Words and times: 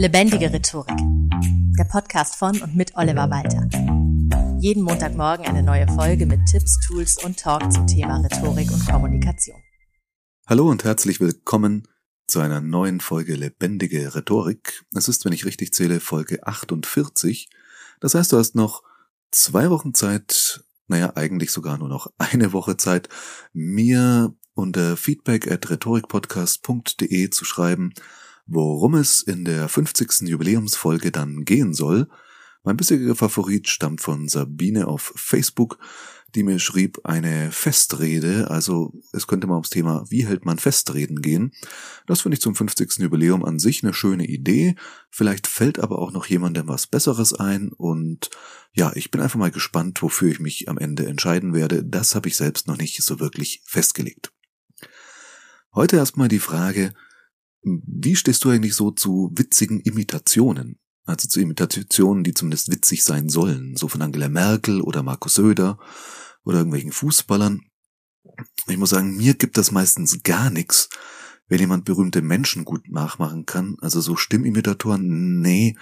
Lebendige 0.00 0.50
Rhetorik. 0.50 0.96
Der 1.78 1.84
Podcast 1.84 2.36
von 2.36 2.58
und 2.62 2.74
mit 2.74 2.96
Oliver 2.96 3.28
Walter. 3.28 3.68
Jeden 4.58 4.82
Montagmorgen 4.82 5.44
eine 5.44 5.62
neue 5.62 5.86
Folge 5.88 6.24
mit 6.24 6.40
Tipps, 6.46 6.80
Tools 6.86 7.22
und 7.22 7.38
Talk 7.38 7.70
zum 7.70 7.86
Thema 7.86 8.16
Rhetorik 8.22 8.72
und 8.72 8.86
Kommunikation. 8.86 9.60
Hallo 10.46 10.70
und 10.70 10.84
herzlich 10.84 11.20
willkommen 11.20 11.86
zu 12.26 12.40
einer 12.40 12.62
neuen 12.62 13.00
Folge 13.00 13.34
Lebendige 13.34 14.14
Rhetorik. 14.14 14.86
Es 14.96 15.06
ist, 15.06 15.26
wenn 15.26 15.34
ich 15.34 15.44
richtig 15.44 15.74
zähle, 15.74 16.00
Folge 16.00 16.46
48. 16.46 17.50
Das 18.00 18.14
heißt, 18.14 18.32
du 18.32 18.38
hast 18.38 18.54
noch 18.54 18.82
zwei 19.32 19.68
Wochen 19.68 19.92
Zeit, 19.92 20.64
naja, 20.86 21.12
eigentlich 21.14 21.50
sogar 21.50 21.76
nur 21.76 21.90
noch 21.90 22.10
eine 22.16 22.54
Woche 22.54 22.78
Zeit, 22.78 23.10
mir 23.52 24.34
unter 24.54 24.96
feedback 24.96 25.52
at 25.52 25.68
rhetorikpodcast.de 25.68 27.28
zu 27.28 27.44
schreiben, 27.44 27.92
worum 28.50 28.94
es 28.94 29.22
in 29.22 29.44
der 29.44 29.68
50. 29.68 30.28
Jubiläumsfolge 30.28 31.12
dann 31.12 31.44
gehen 31.44 31.72
soll. 31.72 32.08
Mein 32.62 32.76
bisheriger 32.76 33.14
Favorit 33.14 33.68
stammt 33.68 34.00
von 34.02 34.28
Sabine 34.28 34.86
auf 34.86 35.12
Facebook, 35.16 35.78
die 36.34 36.42
mir 36.42 36.58
schrieb 36.58 37.00
eine 37.04 37.50
Festrede, 37.50 38.50
also 38.50 38.92
es 39.12 39.26
könnte 39.26 39.46
mal 39.46 39.54
ums 39.54 39.70
Thema, 39.70 40.04
wie 40.10 40.26
hält 40.26 40.44
man 40.44 40.58
Festreden 40.58 41.22
gehen. 41.22 41.52
Das 42.06 42.20
finde 42.20 42.34
ich 42.34 42.40
zum 42.40 42.54
50. 42.54 42.98
Jubiläum 42.98 43.44
an 43.44 43.58
sich 43.58 43.82
eine 43.82 43.94
schöne 43.94 44.26
Idee. 44.26 44.76
Vielleicht 45.10 45.46
fällt 45.46 45.78
aber 45.78 45.98
auch 45.98 46.12
noch 46.12 46.26
jemandem 46.26 46.68
was 46.68 46.86
Besseres 46.86 47.32
ein 47.34 47.72
und 47.72 48.30
ja, 48.72 48.92
ich 48.94 49.10
bin 49.10 49.20
einfach 49.20 49.38
mal 49.38 49.50
gespannt, 49.50 50.02
wofür 50.02 50.30
ich 50.30 50.38
mich 50.38 50.68
am 50.68 50.78
Ende 50.78 51.06
entscheiden 51.06 51.54
werde. 51.54 51.84
Das 51.84 52.14
habe 52.14 52.28
ich 52.28 52.36
selbst 52.36 52.68
noch 52.68 52.76
nicht 52.76 53.02
so 53.02 53.18
wirklich 53.18 53.62
festgelegt. 53.64 54.32
Heute 55.74 55.96
erstmal 55.96 56.28
die 56.28 56.38
Frage, 56.38 56.92
wie 57.62 58.16
stehst 58.16 58.44
du 58.44 58.50
eigentlich 58.50 58.74
so 58.74 58.90
zu 58.90 59.30
witzigen 59.34 59.80
Imitationen? 59.80 60.78
Also 61.04 61.28
zu 61.28 61.40
Imitationen, 61.40 62.24
die 62.24 62.34
zumindest 62.34 62.70
witzig 62.70 63.02
sein 63.02 63.28
sollen, 63.28 63.76
so 63.76 63.88
von 63.88 64.02
Angela 64.02 64.28
Merkel 64.28 64.80
oder 64.80 65.02
Markus 65.02 65.34
Söder 65.34 65.78
oder 66.44 66.58
irgendwelchen 66.58 66.92
Fußballern. 66.92 67.60
Ich 68.68 68.76
muss 68.76 68.90
sagen, 68.90 69.16
mir 69.16 69.34
gibt 69.34 69.56
das 69.56 69.72
meistens 69.72 70.22
gar 70.22 70.50
nichts, 70.50 70.88
wenn 71.48 71.58
jemand 71.58 71.84
berühmte 71.84 72.22
Menschen 72.22 72.64
gut 72.64 72.88
nachmachen 72.90 73.44
kann. 73.44 73.76
Also 73.80 74.00
so 74.00 74.16
Stimmimitatoren, 74.16 75.40
nee, 75.40 75.76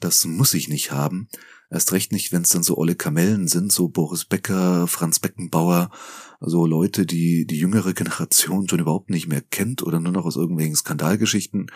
das 0.00 0.24
muss 0.24 0.54
ich 0.54 0.68
nicht 0.68 0.90
haben. 0.90 1.28
Erst 1.72 1.92
recht 1.92 2.12
nicht, 2.12 2.32
wenn 2.32 2.42
es 2.42 2.50
dann 2.50 2.62
so 2.62 2.76
olle 2.76 2.94
Kamellen 2.94 3.48
sind, 3.48 3.72
so 3.72 3.88
Boris 3.88 4.26
Becker, 4.26 4.86
Franz 4.86 5.20
Beckenbauer, 5.20 5.90
also 6.38 6.66
Leute, 6.66 7.06
die 7.06 7.46
die 7.46 7.58
jüngere 7.58 7.94
Generation 7.94 8.68
schon 8.68 8.80
überhaupt 8.80 9.08
nicht 9.08 9.26
mehr 9.26 9.40
kennt 9.40 9.82
oder 9.82 9.98
nur 9.98 10.12
noch 10.12 10.26
aus 10.26 10.36
irgendwelchen 10.36 10.76
Skandalgeschichten. 10.76 11.68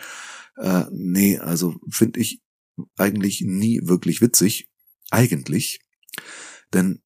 Äh, 0.57 0.83
nee, 0.91 1.39
also 1.39 1.77
finde 1.89 2.19
ich 2.19 2.43
eigentlich 2.95 3.41
nie 3.41 3.81
wirklich 3.85 4.21
witzig. 4.21 4.69
Eigentlich. 5.09 5.79
Denn 6.73 7.01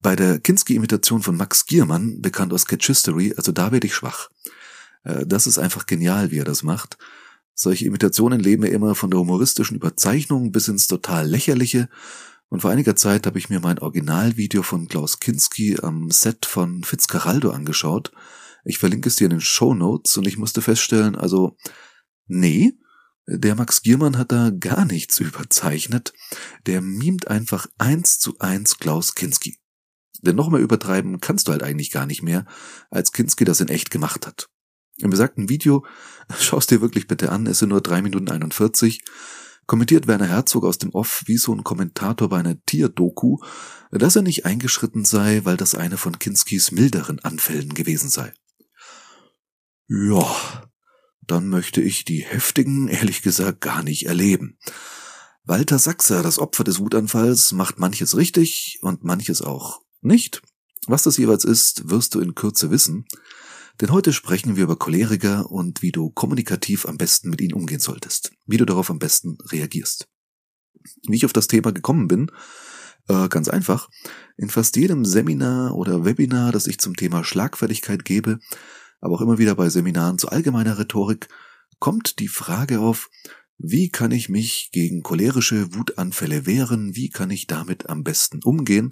bei 0.00 0.16
der 0.16 0.40
Kinski-Imitation 0.40 1.20
von 1.20 1.36
Max 1.36 1.66
Giermann, 1.66 2.22
bekannt 2.22 2.54
aus 2.54 2.62
Sketch 2.62 2.86
History, 2.86 3.34
also 3.36 3.52
da 3.52 3.70
werde 3.70 3.86
ich 3.86 3.94
schwach. 3.94 4.30
Äh, 5.02 5.26
das 5.26 5.46
ist 5.46 5.58
einfach 5.58 5.84
genial, 5.84 6.30
wie 6.30 6.38
er 6.38 6.44
das 6.44 6.62
macht. 6.62 6.96
Solche 7.54 7.86
Imitationen 7.86 8.40
leben 8.40 8.64
ja 8.64 8.70
immer 8.70 8.94
von 8.94 9.10
der 9.10 9.20
humoristischen 9.20 9.76
Überzeichnung 9.76 10.50
bis 10.50 10.68
ins 10.68 10.88
total 10.88 11.28
lächerliche. 11.28 11.88
Und 12.48 12.60
vor 12.60 12.70
einiger 12.70 12.96
Zeit 12.96 13.26
habe 13.26 13.38
ich 13.38 13.48
mir 13.48 13.60
mein 13.60 13.78
Originalvideo 13.78 14.62
von 14.62 14.88
Klaus 14.88 15.20
Kinski 15.20 15.78
am 15.80 16.10
Set 16.10 16.46
von 16.46 16.82
Fitzcarraldo 16.84 17.50
angeschaut. 17.50 18.12
Ich 18.64 18.78
verlinke 18.78 19.08
es 19.08 19.16
dir 19.16 19.24
in 19.24 19.30
den 19.30 19.40
Show 19.40 19.74
Notes 19.74 20.16
und 20.16 20.26
ich 20.26 20.36
musste 20.36 20.62
feststellen, 20.62 21.14
also, 21.16 21.56
nee, 22.26 22.78
der 23.26 23.54
Max 23.54 23.82
Giermann 23.82 24.18
hat 24.18 24.32
da 24.32 24.50
gar 24.50 24.84
nichts 24.84 25.18
überzeichnet. 25.20 26.12
Der 26.66 26.80
mimt 26.82 27.28
einfach 27.28 27.66
eins 27.78 28.18
zu 28.18 28.38
eins 28.38 28.78
Klaus 28.78 29.14
Kinski. 29.14 29.58
Denn 30.22 30.36
noch 30.36 30.50
mehr 30.50 30.60
übertreiben 30.60 31.20
kannst 31.20 31.48
du 31.48 31.52
halt 31.52 31.62
eigentlich 31.62 31.90
gar 31.90 32.06
nicht 32.06 32.22
mehr, 32.22 32.46
als 32.90 33.12
Kinski 33.12 33.44
das 33.44 33.60
in 33.60 33.68
echt 33.68 33.90
gemacht 33.90 34.26
hat. 34.26 34.48
Im 34.98 35.10
besagten 35.10 35.48
Video, 35.48 35.84
schaust 36.38 36.70
dir 36.70 36.80
wirklich 36.80 37.08
bitte 37.08 37.32
an, 37.32 37.46
es 37.46 37.58
sind 37.58 37.70
nur 37.70 37.80
drei 37.80 38.02
Minuten 38.02 38.30
41, 38.30 39.02
kommentiert 39.66 40.06
Werner 40.06 40.26
Herzog 40.26 40.64
aus 40.64 40.78
dem 40.78 40.90
Off 40.90 41.22
wie 41.26 41.36
so 41.36 41.54
ein 41.54 41.64
Kommentator 41.64 42.28
bei 42.28 42.38
einer 42.38 42.62
Tierdoku, 42.64 43.38
dass 43.90 44.16
er 44.16 44.22
nicht 44.22 44.44
eingeschritten 44.44 45.04
sei, 45.04 45.40
weil 45.44 45.56
das 45.56 45.74
eine 45.74 45.96
von 45.96 46.18
Kinskis 46.18 46.70
milderen 46.70 47.18
Anfällen 47.20 47.74
gewesen 47.74 48.10
sei. 48.10 48.32
Ja, 49.88 50.26
dann 51.26 51.48
möchte 51.48 51.80
ich 51.80 52.04
die 52.04 52.22
heftigen, 52.24 52.88
ehrlich 52.88 53.22
gesagt, 53.22 53.60
gar 53.60 53.82
nicht 53.82 54.06
erleben. 54.06 54.58
Walter 55.44 55.78
Sachser, 55.78 56.22
das 56.22 56.38
Opfer 56.38 56.64
des 56.64 56.78
Wutanfalls, 56.78 57.52
macht 57.52 57.78
manches 57.78 58.16
richtig 58.16 58.78
und 58.82 59.04
manches 59.04 59.42
auch 59.42 59.82
nicht. 60.00 60.42
Was 60.86 61.02
das 61.02 61.16
jeweils 61.16 61.44
ist, 61.44 61.90
wirst 61.90 62.14
du 62.14 62.20
in 62.20 62.34
Kürze 62.34 62.70
wissen. 62.70 63.06
Denn 63.80 63.90
heute 63.90 64.12
sprechen 64.12 64.56
wir 64.56 64.64
über 64.64 64.76
Choleriker 64.76 65.50
und 65.50 65.82
wie 65.82 65.90
du 65.90 66.10
kommunikativ 66.10 66.86
am 66.86 66.96
besten 66.96 67.30
mit 67.30 67.40
ihnen 67.40 67.54
umgehen 67.54 67.80
solltest. 67.80 68.32
Wie 68.46 68.56
du 68.56 68.64
darauf 68.64 68.90
am 68.90 68.98
besten 68.98 69.36
reagierst. 69.50 70.08
Wie 71.08 71.16
ich 71.16 71.24
auf 71.24 71.32
das 71.32 71.48
Thema 71.48 71.72
gekommen 71.72 72.06
bin, 72.06 72.30
äh, 73.08 73.28
ganz 73.28 73.48
einfach. 73.48 73.88
In 74.36 74.48
fast 74.48 74.76
jedem 74.76 75.04
Seminar 75.04 75.74
oder 75.74 76.04
Webinar, 76.04 76.52
das 76.52 76.66
ich 76.66 76.78
zum 76.78 76.94
Thema 76.94 77.24
Schlagfertigkeit 77.24 78.04
gebe, 78.04 78.38
aber 79.00 79.14
auch 79.14 79.20
immer 79.20 79.38
wieder 79.38 79.54
bei 79.54 79.68
Seminaren 79.68 80.18
zu 80.18 80.28
allgemeiner 80.28 80.78
Rhetorik, 80.78 81.28
kommt 81.78 82.18
die 82.20 82.28
Frage 82.28 82.80
auf, 82.80 83.10
wie 83.58 83.88
kann 83.88 84.10
ich 84.10 84.28
mich 84.28 84.70
gegen 84.72 85.02
cholerische 85.02 85.74
Wutanfälle 85.74 86.46
wehren? 86.46 86.96
Wie 86.96 87.10
kann 87.10 87.30
ich 87.30 87.46
damit 87.46 87.88
am 87.88 88.02
besten 88.02 88.42
umgehen? 88.42 88.90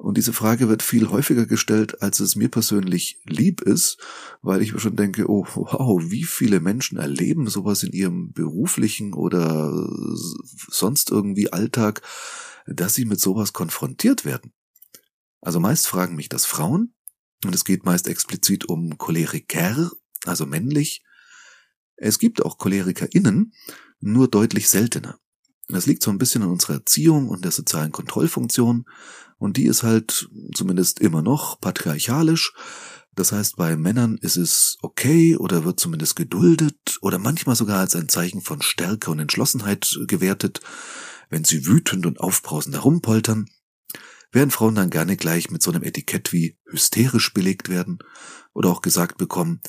Und 0.00 0.16
diese 0.16 0.32
Frage 0.32 0.70
wird 0.70 0.82
viel 0.82 1.10
häufiger 1.10 1.44
gestellt, 1.44 2.00
als 2.00 2.20
es 2.20 2.34
mir 2.34 2.48
persönlich 2.48 3.20
lieb 3.26 3.60
ist, 3.60 3.98
weil 4.40 4.62
ich 4.62 4.72
mir 4.72 4.80
schon 4.80 4.96
denke, 4.96 5.28
oh 5.28 5.46
wow, 5.54 6.02
wie 6.10 6.24
viele 6.24 6.58
Menschen 6.58 6.96
erleben 6.96 7.48
sowas 7.48 7.82
in 7.82 7.92
ihrem 7.92 8.32
beruflichen 8.32 9.12
oder 9.12 9.70
sonst 10.70 11.10
irgendwie 11.10 11.52
Alltag, 11.52 12.00
dass 12.66 12.94
sie 12.94 13.04
mit 13.04 13.20
sowas 13.20 13.52
konfrontiert 13.52 14.24
werden. 14.24 14.54
Also 15.42 15.60
meist 15.60 15.86
fragen 15.86 16.16
mich 16.16 16.30
das 16.30 16.46
Frauen, 16.46 16.94
und 17.44 17.54
es 17.54 17.66
geht 17.66 17.84
meist 17.84 18.08
explizit 18.08 18.64
um 18.64 18.96
Choleriker, 18.96 19.90
also 20.24 20.46
männlich. 20.46 21.04
Es 21.96 22.18
gibt 22.18 22.42
auch 22.42 22.56
CholerikerInnen, 22.56 23.52
nur 24.00 24.28
deutlich 24.28 24.70
seltener. 24.70 25.18
Das 25.72 25.86
liegt 25.86 26.02
so 26.02 26.10
ein 26.10 26.18
bisschen 26.18 26.42
an 26.42 26.50
unserer 26.50 26.74
Erziehung 26.74 27.28
und 27.28 27.44
der 27.44 27.52
sozialen 27.52 27.92
Kontrollfunktion. 27.92 28.84
Und 29.38 29.56
die 29.56 29.66
ist 29.66 29.82
halt 29.82 30.28
zumindest 30.54 31.00
immer 31.00 31.22
noch 31.22 31.60
patriarchalisch. 31.60 32.52
Das 33.14 33.32
heißt, 33.32 33.56
bei 33.56 33.76
Männern 33.76 34.18
ist 34.18 34.36
es 34.36 34.78
okay 34.82 35.36
oder 35.36 35.64
wird 35.64 35.80
zumindest 35.80 36.16
geduldet 36.16 36.98
oder 37.00 37.18
manchmal 37.18 37.56
sogar 37.56 37.80
als 37.80 37.96
ein 37.96 38.08
Zeichen 38.08 38.40
von 38.40 38.62
Stärke 38.62 39.10
und 39.10 39.18
Entschlossenheit 39.18 39.98
gewertet, 40.06 40.60
wenn 41.28 41.44
sie 41.44 41.66
wütend 41.66 42.06
und 42.06 42.20
aufbrausend 42.20 42.74
herumpoltern, 42.76 43.48
während 44.32 44.52
Frauen 44.52 44.74
dann 44.74 44.90
gerne 44.90 45.16
gleich 45.16 45.50
mit 45.50 45.62
so 45.62 45.70
einem 45.70 45.82
Etikett 45.82 46.32
wie 46.32 46.56
hysterisch 46.66 47.34
belegt 47.34 47.68
werden 47.68 47.98
oder 48.52 48.70
auch 48.70 48.80
gesagt 48.80 49.18
bekommen, 49.18 49.60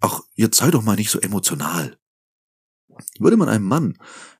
ach, 0.00 0.20
jetzt 0.34 0.58
sei 0.58 0.70
doch 0.70 0.82
mal 0.82 0.96
nicht 0.96 1.10
so 1.10 1.20
emotional. 1.20 1.97
Würde 3.18 3.36
man 3.36 3.48
einem 3.48 3.64
Mann 3.64 3.98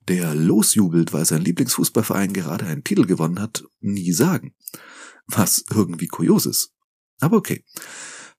der 0.08 0.34
losjubelt, 0.34 1.12
weil 1.12 1.24
sein 1.24 1.42
Lieblingsfußballverein 1.42 2.32
gerade 2.32 2.66
einen 2.66 2.84
Titel 2.84 3.06
gewonnen 3.06 3.40
hat, 3.40 3.64
nie 3.80 4.12
sagen. 4.12 4.54
Was 5.26 5.64
irgendwie 5.70 6.06
kurios 6.06 6.46
ist. 6.46 6.72
Aber 7.20 7.36
okay. 7.36 7.64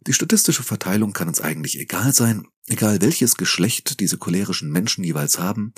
Die 0.07 0.13
statistische 0.13 0.63
Verteilung 0.63 1.11
kann 1.11 1.27
uns 1.27 1.41
eigentlich 1.41 1.77
egal 1.77 2.13
sein, 2.13 2.47
egal 2.67 3.01
welches 3.01 3.35
Geschlecht 3.35 3.99
diese 3.99 4.17
cholerischen 4.17 4.71
Menschen 4.71 5.03
jeweils 5.03 5.39
haben 5.39 5.73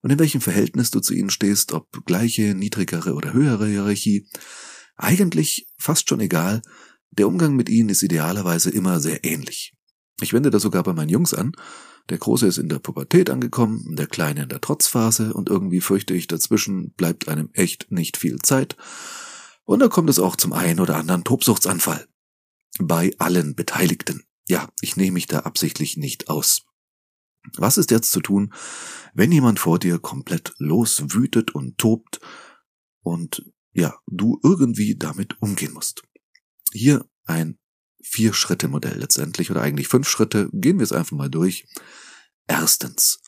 und 0.00 0.10
in 0.10 0.18
welchem 0.18 0.40
Verhältnis 0.40 0.92
du 0.92 1.00
zu 1.00 1.12
ihnen 1.12 1.30
stehst, 1.30 1.72
ob 1.72 2.06
gleiche, 2.06 2.54
niedrigere 2.54 3.14
oder 3.14 3.32
höhere 3.32 3.66
Hierarchie. 3.66 4.28
Eigentlich 4.96 5.66
fast 5.76 6.08
schon 6.08 6.20
egal, 6.20 6.62
der 7.10 7.26
Umgang 7.26 7.56
mit 7.56 7.68
ihnen 7.68 7.88
ist 7.88 8.02
idealerweise 8.02 8.70
immer 8.70 9.00
sehr 9.00 9.24
ähnlich. 9.24 9.74
Ich 10.20 10.32
wende 10.32 10.50
das 10.50 10.62
sogar 10.62 10.84
bei 10.84 10.92
meinen 10.92 11.08
Jungs 11.08 11.34
an, 11.34 11.52
der 12.10 12.18
Große 12.18 12.46
ist 12.46 12.58
in 12.58 12.68
der 12.68 12.78
Pubertät 12.78 13.30
angekommen, 13.30 13.96
der 13.96 14.06
Kleine 14.06 14.42
in 14.42 14.48
der 14.48 14.60
Trotzphase 14.60 15.32
und 15.32 15.48
irgendwie 15.48 15.80
fürchte 15.80 16.14
ich, 16.14 16.26
dazwischen 16.26 16.92
bleibt 16.92 17.28
einem 17.28 17.50
echt 17.54 17.90
nicht 17.90 18.16
viel 18.16 18.38
Zeit. 18.40 18.76
Und 19.64 19.80
da 19.80 19.88
kommt 19.88 20.10
es 20.10 20.18
auch 20.18 20.36
zum 20.36 20.52
einen 20.52 20.80
oder 20.80 20.96
anderen 20.96 21.24
Tobsuchtsanfall. 21.24 22.06
Bei 22.78 23.12
allen 23.18 23.54
Beteiligten. 23.54 24.24
Ja, 24.46 24.68
ich 24.82 24.96
nehme 24.96 25.12
mich 25.12 25.26
da 25.26 25.40
absichtlich 25.40 25.96
nicht 25.96 26.28
aus. 26.28 26.66
Was 27.56 27.78
ist 27.78 27.90
jetzt 27.90 28.10
zu 28.10 28.20
tun, 28.20 28.52
wenn 29.14 29.32
jemand 29.32 29.58
vor 29.58 29.78
dir 29.78 29.98
komplett 29.98 30.54
loswütet 30.58 31.54
und 31.54 31.78
tobt 31.78 32.20
und 33.00 33.44
ja, 33.72 33.98
du 34.06 34.38
irgendwie 34.42 34.96
damit 34.96 35.40
umgehen 35.40 35.72
musst? 35.72 36.02
Hier 36.72 37.08
ein 37.24 37.58
Vier-Schritte-Modell 38.04 38.98
letztendlich 38.98 39.50
oder 39.50 39.62
eigentlich 39.62 39.88
fünf 39.88 40.08
Schritte. 40.08 40.48
Gehen 40.52 40.78
wir 40.78 40.84
es 40.84 40.92
einfach 40.92 41.16
mal 41.16 41.30
durch. 41.30 41.66
Erstens. 42.46 43.20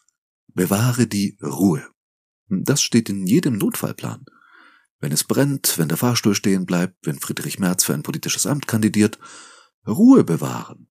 Bewahre 0.48 1.06
die 1.06 1.36
Ruhe. 1.42 1.86
Das 2.48 2.82
steht 2.82 3.08
in 3.08 3.26
jedem 3.26 3.58
Notfallplan. 3.58 4.24
Wenn 5.00 5.12
es 5.12 5.24
brennt, 5.24 5.76
wenn 5.76 5.88
der 5.88 5.98
Fahrstuhl 5.98 6.34
stehen 6.34 6.64
bleibt, 6.64 6.94
wenn 7.06 7.18
Friedrich 7.18 7.58
Merz 7.58 7.84
für 7.84 7.94
ein 7.94 8.02
politisches 8.02 8.46
Amt 8.46 8.66
kandidiert, 8.66 9.18
Ruhe 9.86 10.24
bewahren. 10.24 10.88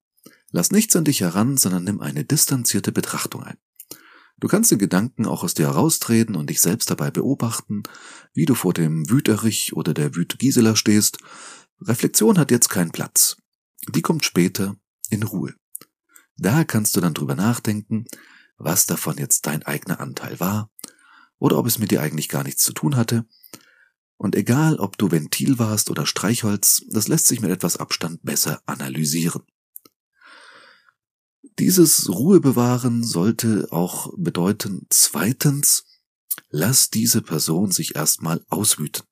Lass 0.50 0.70
nichts 0.70 0.94
an 0.96 1.04
dich 1.04 1.20
heran, 1.20 1.56
sondern 1.56 1.84
nimm 1.84 2.00
eine 2.00 2.24
distanzierte 2.24 2.92
Betrachtung 2.92 3.42
ein. 3.42 3.58
Du 4.38 4.48
kannst 4.48 4.70
den 4.70 4.78
Gedanken 4.78 5.26
auch 5.26 5.42
aus 5.42 5.54
dir 5.54 5.66
heraustreten 5.66 6.36
und 6.36 6.50
dich 6.50 6.60
selbst 6.60 6.90
dabei 6.90 7.10
beobachten, 7.10 7.82
wie 8.34 8.44
du 8.44 8.54
vor 8.54 8.74
dem 8.74 9.08
Wüterich 9.08 9.72
oder 9.74 9.94
der 9.94 10.14
Wüt 10.14 10.38
Gisela 10.38 10.76
stehst. 10.76 11.18
Reflexion 11.80 12.38
hat 12.38 12.50
jetzt 12.50 12.68
keinen 12.68 12.90
Platz. 12.90 13.38
Die 13.88 14.02
kommt 14.02 14.24
später 14.24 14.76
in 15.10 15.22
Ruhe. 15.22 15.54
Da 16.36 16.64
kannst 16.64 16.96
du 16.96 17.00
dann 17.00 17.14
drüber 17.14 17.34
nachdenken, 17.34 18.04
was 18.58 18.86
davon 18.86 19.16
jetzt 19.18 19.46
dein 19.46 19.62
eigener 19.62 20.00
Anteil 20.00 20.40
war 20.40 20.70
oder 21.38 21.58
ob 21.58 21.66
es 21.66 21.78
mit 21.78 21.90
dir 21.90 22.02
eigentlich 22.02 22.28
gar 22.28 22.42
nichts 22.42 22.62
zu 22.62 22.72
tun 22.72 22.96
hatte. 22.96 23.26
Und 24.16 24.34
egal, 24.34 24.76
ob 24.76 24.96
du 24.96 25.10
Ventil 25.10 25.58
warst 25.58 25.90
oder 25.90 26.06
Streichholz, 26.06 26.82
das 26.88 27.08
lässt 27.08 27.26
sich 27.26 27.40
mit 27.40 27.50
etwas 27.50 27.76
Abstand 27.76 28.22
besser 28.22 28.62
analysieren. 28.66 29.42
Dieses 31.58 32.08
Ruhebewahren 32.08 33.02
sollte 33.02 33.68
auch 33.70 34.12
bedeuten, 34.16 34.86
zweitens, 34.90 35.84
lass 36.50 36.90
diese 36.90 37.22
Person 37.22 37.70
sich 37.72 37.96
erstmal 37.96 38.44
auswüten. 38.48 39.04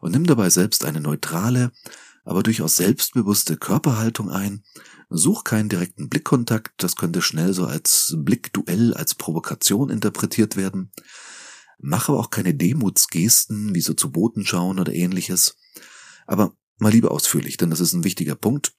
Und 0.00 0.12
nimm 0.12 0.26
dabei 0.26 0.50
selbst 0.50 0.84
eine 0.84 1.00
neutrale, 1.00 1.72
aber 2.30 2.44
durchaus 2.44 2.76
selbstbewusste 2.76 3.56
Körperhaltung 3.56 4.30
ein. 4.30 4.62
Such 5.08 5.42
keinen 5.42 5.68
direkten 5.68 6.08
Blickkontakt, 6.08 6.80
das 6.80 6.94
könnte 6.94 7.22
schnell 7.22 7.52
so 7.52 7.66
als 7.66 8.14
Blickduell, 8.18 8.94
als 8.94 9.16
Provokation 9.16 9.90
interpretiert 9.90 10.54
werden. 10.54 10.92
Mach 11.80 12.08
aber 12.08 12.20
auch 12.20 12.30
keine 12.30 12.54
Demutsgesten, 12.54 13.74
wie 13.74 13.80
so 13.80 13.94
zu 13.94 14.12
Boten 14.12 14.46
schauen 14.46 14.78
oder 14.78 14.94
ähnliches. 14.94 15.56
Aber 16.28 16.54
mal 16.78 16.92
lieber 16.92 17.10
ausführlich, 17.10 17.56
denn 17.56 17.70
das 17.70 17.80
ist 17.80 17.94
ein 17.94 18.04
wichtiger 18.04 18.36
Punkt. 18.36 18.74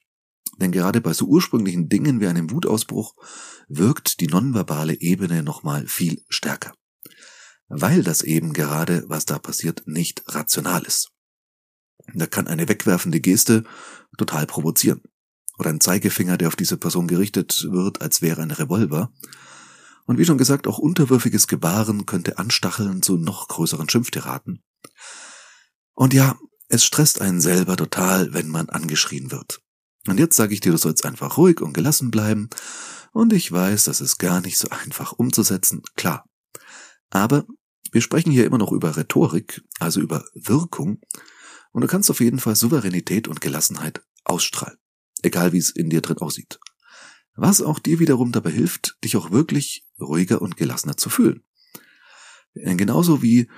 Denn 0.62 0.72
gerade 0.72 1.02
bei 1.02 1.12
so 1.12 1.26
ursprünglichen 1.26 1.90
Dingen 1.90 2.22
wie 2.22 2.28
einem 2.28 2.52
Wutausbruch 2.52 3.16
wirkt 3.68 4.22
die 4.22 4.28
nonverbale 4.28 4.94
Ebene 5.02 5.44
nochmal 5.44 5.88
viel 5.88 6.24
stärker. 6.30 6.74
Weil 7.68 8.02
das 8.02 8.22
eben 8.22 8.54
gerade, 8.54 9.04
was 9.08 9.26
da 9.26 9.40
passiert, 9.40 9.84
nicht 9.88 10.24
rational 10.28 10.84
ist. 10.84 11.12
Da 12.14 12.28
kann 12.28 12.48
eine 12.48 12.68
wegwerfende 12.68 13.20
Geste 13.20 13.64
total 14.18 14.46
provozieren. 14.46 15.02
Oder 15.58 15.70
ein 15.70 15.80
Zeigefinger, 15.80 16.38
der 16.38 16.48
auf 16.48 16.56
diese 16.56 16.78
Person 16.78 17.08
gerichtet 17.08 17.68
wird, 17.70 18.02
als 18.02 18.22
wäre 18.22 18.42
ein 18.42 18.52
Revolver. 18.52 19.12
Und 20.06 20.18
wie 20.18 20.26
schon 20.26 20.38
gesagt, 20.38 20.68
auch 20.68 20.80
unterwürfiges 20.80 21.48
Gebaren 21.48 22.06
könnte 22.06 22.38
anstacheln 22.38 23.02
zu 23.02 23.18
noch 23.18 23.48
größeren 23.48 23.88
Schimpftiraten. 23.88 24.64
Und 25.94 26.14
ja, 26.14 26.38
es 26.68 26.84
stresst 26.84 27.22
einen 27.22 27.42
selber 27.42 27.78
total, 27.78 28.34
wenn 28.34 28.50
man 28.50 28.70
angeschrien 28.70 29.32
wird. 29.32 29.62
Und 30.08 30.20
jetzt 30.20 30.36
sage 30.36 30.54
ich 30.54 30.62
dir, 30.62 30.72
du 30.72 30.78
sollst 30.78 31.06
einfach 31.06 31.38
ruhig 31.38 31.62
und 31.62 31.74
gelassen 31.74 32.12
bleiben. 32.12 32.50
Und 33.14 33.34
ich 33.34 33.52
weiß, 33.52 33.84
das 33.84 34.02
ist 34.02 34.18
gar 34.18 34.42
nicht 34.42 34.58
so 34.58 34.70
einfach 34.70 35.12
umzusetzen, 35.12 35.84
klar. 35.96 36.26
Aber 37.10 37.46
wir 37.92 38.02
sprechen 38.02 38.32
hier 38.32 38.46
immer 38.46 38.58
noch 38.58 38.72
über 38.72 38.96
Rhetorik, 38.96 39.62
also 39.80 40.00
über 40.00 40.24
Wirkung. 40.34 41.02
Und 41.72 41.82
du 41.82 41.88
kannst 41.88 42.10
auf 42.10 42.20
jeden 42.20 42.40
Fall 42.40 42.56
Souveränität 42.56 43.28
und 43.28 43.42
Gelassenheit 43.42 44.02
ausstrahlen. 44.24 44.78
Egal 45.22 45.54
wie 45.54 45.58
es 45.58 45.70
in 45.70 45.90
dir 45.90 46.02
drin 46.02 46.18
aussieht. 46.18 46.60
Was 47.36 47.62
auch 47.62 47.80
dir 47.80 48.00
wiederum 48.00 48.32
dabei 48.32 48.52
hilft, 48.52 48.98
dich 49.04 49.16
auch 49.16 49.32
wirklich 49.32 49.88
ruhiger 50.00 50.42
und 50.42 50.58
gelassener 50.58 50.98
zu 50.98 51.10
fühlen. 51.10 51.44
Genauso 52.54 53.22
wie 53.22 53.50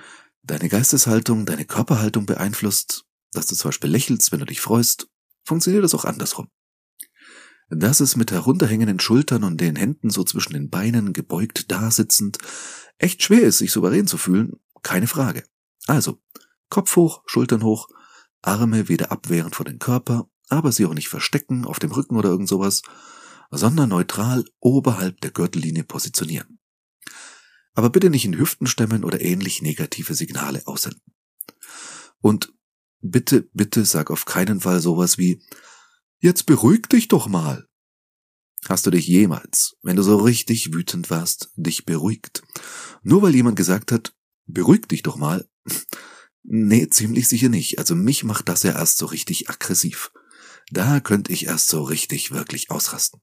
deine 0.42 0.68
Geisteshaltung, 0.68 1.46
deine 1.46 1.64
Körperhaltung 1.64 2.26
beeinflusst, 2.26 3.04
dass 3.32 3.46
du 3.46 3.56
zum 3.56 3.68
Beispiel 3.70 3.90
lächelst, 3.90 4.30
wenn 4.30 4.38
du 4.38 4.46
dich 4.46 4.60
freust, 4.60 5.08
funktioniert 5.42 5.82
das 5.82 5.94
auch 5.94 6.04
andersrum. 6.04 6.48
Dass 7.68 8.00
es 8.00 8.14
mit 8.14 8.30
herunterhängenden 8.30 9.00
Schultern 9.00 9.42
und 9.42 9.60
den 9.60 9.74
Händen 9.74 10.10
so 10.10 10.22
zwischen 10.22 10.52
den 10.52 10.70
Beinen 10.70 11.12
gebeugt 11.12 11.72
dasitzend 11.72 12.38
echt 12.98 13.22
schwer 13.22 13.42
ist, 13.42 13.58
sich 13.58 13.72
souverän 13.72 14.06
zu 14.06 14.18
fühlen, 14.18 14.52
keine 14.82 15.08
Frage. 15.08 15.44
Also, 15.86 16.22
Kopf 16.68 16.94
hoch, 16.94 17.22
Schultern 17.26 17.62
hoch, 17.62 17.88
Arme 18.46 18.88
weder 18.88 19.10
abwehrend 19.12 19.54
vor 19.54 19.64
den 19.64 19.78
Körper, 19.78 20.28
aber 20.48 20.72
sie 20.72 20.86
auch 20.86 20.94
nicht 20.94 21.08
verstecken 21.08 21.64
auf 21.64 21.78
dem 21.78 21.92
Rücken 21.92 22.16
oder 22.16 22.28
irgend 22.28 22.48
sowas, 22.48 22.82
sondern 23.50 23.90
neutral 23.90 24.44
oberhalb 24.60 25.20
der 25.20 25.30
Gürtellinie 25.30 25.84
positionieren. 25.84 26.58
Aber 27.74 27.90
bitte 27.90 28.10
nicht 28.10 28.24
in 28.24 28.38
Hüften 28.38 28.66
stemmen 28.66 29.04
oder 29.04 29.20
ähnlich 29.20 29.62
negative 29.62 30.14
Signale 30.14 30.66
aussenden. 30.66 31.02
Und 32.20 32.52
bitte, 33.00 33.48
bitte 33.52 33.84
sag 33.84 34.10
auf 34.10 34.24
keinen 34.24 34.60
Fall 34.60 34.80
sowas 34.80 35.18
wie, 35.18 35.42
jetzt 36.18 36.46
beruhig 36.46 36.88
dich 36.88 37.08
doch 37.08 37.28
mal. 37.28 37.68
Hast 38.66 38.86
du 38.86 38.90
dich 38.90 39.06
jemals, 39.06 39.76
wenn 39.82 39.96
du 39.96 40.02
so 40.02 40.16
richtig 40.16 40.72
wütend 40.72 41.10
warst, 41.10 41.50
dich 41.54 41.84
beruhigt? 41.84 42.42
Nur 43.02 43.20
weil 43.22 43.34
jemand 43.34 43.56
gesagt 43.56 43.92
hat, 43.92 44.14
beruhig 44.46 44.86
dich 44.86 45.02
doch 45.02 45.16
mal? 45.16 45.46
Nee, 46.44 46.88
ziemlich 46.88 47.26
sicher 47.26 47.48
nicht. 47.48 47.78
Also 47.78 47.94
mich 47.94 48.22
macht 48.22 48.48
das 48.48 48.62
ja 48.62 48.72
erst 48.72 48.98
so 48.98 49.06
richtig 49.06 49.48
aggressiv. 49.48 50.12
Da 50.70 51.00
könnte 51.00 51.32
ich 51.32 51.46
erst 51.46 51.68
so 51.68 51.82
richtig 51.82 52.30
wirklich 52.30 52.70
ausrasten. 52.70 53.20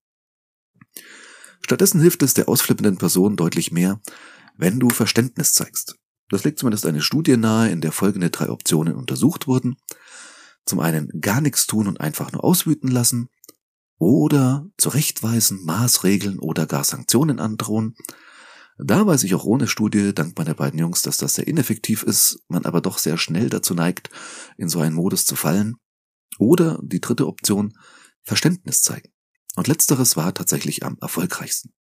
Stattdessen 1.62 2.02
hilft 2.02 2.24
es 2.24 2.34
der 2.34 2.50
ausflippenden 2.50 2.98
Person 2.98 3.38
deutlich 3.38 3.72
mehr, 3.72 4.02
wenn 4.58 4.80
du 4.80 4.90
Verständnis 4.90 5.54
zeigst. 5.54 5.96
Das 6.30 6.44
legt 6.44 6.58
zumindest 6.60 6.86
eine 6.86 7.02
Studie 7.02 7.38
nahe, 7.38 7.70
in 7.70 7.82
der 7.82 7.92
folgende 7.92 8.32
drei 8.32 8.50
Optionen 8.50 8.96
untersucht 8.96 9.48
wurden. 9.48 9.76
Zum 10.66 10.80
einen 10.80 11.10
gar 11.22 11.42
nichts 11.42 11.68
tun 11.68 11.88
und 11.88 12.02
einfach 12.02 12.32
nur 12.32 12.44
auswüten 12.44 12.90
lassen 12.90 13.30
oder 13.98 14.68
zurechtweisen, 14.78 15.64
Maßregeln 15.64 16.40
oder 16.40 16.66
gar 16.66 16.84
Sanktionen 16.84 17.40
androhen. 17.40 17.96
Da 18.84 19.06
weiß 19.06 19.24
ich 19.26 19.36
auch 19.36 19.44
ohne 19.44 19.68
Studie, 19.68 20.14
dank 20.14 20.36
meiner 20.40 20.56
beiden 20.56 20.80
Jungs, 20.80 21.04
dass 21.04 21.18
das 21.18 21.36
sehr 21.36 21.48
ineffektiv 21.48 22.02
ist, 22.02 22.40
man 22.48 22.66
aber 22.66 22.82
doch 22.82 22.98
sehr 22.98 23.18
schnell 23.20 23.48
dazu 23.48 23.76
neigt, 23.76 24.10
in 24.58 24.70
so 24.70 24.80
einen 24.80 24.96
Modus 24.96 25.26
zu 25.26 25.36
fallen. 25.36 25.76
Oder 26.40 26.80
die 26.82 27.00
dritte 27.00 27.28
Option, 27.28 27.78
Verständnis 28.24 28.82
zeigen. 28.82 29.12
Und 29.56 29.68
letzteres 29.68 30.18
war 30.18 30.34
tatsächlich 30.34 30.84
am 30.84 30.98
erfolgreichsten. 31.00 31.74